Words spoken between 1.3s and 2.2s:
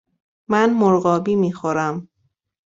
می خورم.